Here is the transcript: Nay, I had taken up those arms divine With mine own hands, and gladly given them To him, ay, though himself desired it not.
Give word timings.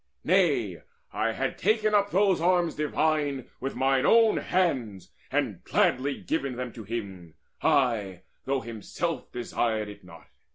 Nay, 0.23 0.81
I 1.13 1.33
had 1.33 1.59
taken 1.59 1.93
up 1.93 2.09
those 2.09 2.41
arms 2.41 2.73
divine 2.73 3.47
With 3.59 3.75
mine 3.75 4.03
own 4.03 4.37
hands, 4.37 5.11
and 5.31 5.63
gladly 5.63 6.19
given 6.19 6.55
them 6.55 6.73
To 6.73 6.83
him, 6.83 7.35
ay, 7.61 8.23
though 8.45 8.61
himself 8.61 9.31
desired 9.31 9.89
it 9.89 10.03
not. 10.03 10.25